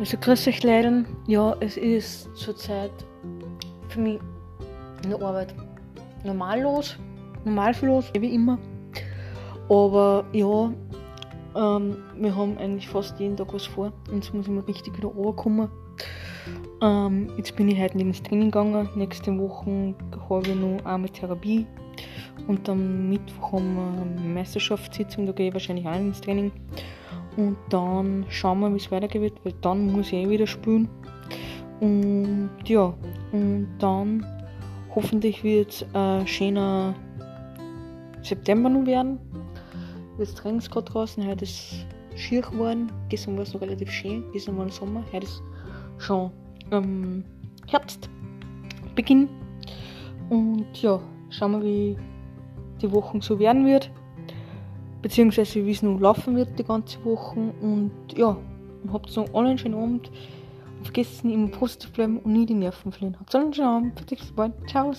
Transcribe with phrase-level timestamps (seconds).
[0.00, 1.06] Also grüß euch Leiden.
[1.28, 2.90] Ja, es ist zurzeit
[3.88, 4.18] für mich
[5.04, 5.54] in der Arbeit
[6.24, 6.96] normal los,
[7.44, 8.58] normal los, wie immer.
[9.68, 10.72] Aber ja,
[11.54, 13.92] ähm, wir haben eigentlich fast jeden Tag was vor.
[14.12, 15.68] Jetzt muss ich mal richtig wieder runterkommen.
[16.82, 18.88] Ähm, jetzt bin ich heute ins Training gegangen.
[18.96, 19.94] Nächste Woche
[20.28, 21.66] habe ich noch einmal Therapie.
[22.48, 26.50] Und am Mittwoch haben wir eine Meisterschaftssitzung, da gehe ich wahrscheinlich auch ins Training.
[27.36, 30.88] Und dann schauen wir, wie es weitergeht, weil dann muss ich eh wieder spielen.
[31.80, 32.94] Und ja,
[33.32, 34.24] und dann
[34.94, 36.94] hoffentlich wird es ein schöner
[38.22, 39.18] September noch werden.
[40.18, 42.92] Jetzt Training ist gerade draußen, heute ist schier geworden.
[43.08, 45.42] Gestern war es noch relativ schön, gestern war es Sommer, heute ist
[45.98, 46.30] schon
[46.70, 47.24] ähm,
[47.66, 48.08] Herbst.
[50.30, 51.96] Und ja, schauen wir, wie
[52.80, 53.90] die Woche so werden wird
[55.04, 57.38] beziehungsweise wie es nun laufen wird die ganze Woche.
[57.60, 58.38] Und ja,
[58.90, 60.10] habt alle einen schönen Abend.
[60.78, 63.20] Und vergesst nicht immer positiv bleiben und nie die Nerven verlieren.
[63.20, 64.06] Habt einen schönen Abend.
[64.06, 64.54] Bis bald.
[64.66, 64.92] Ciao.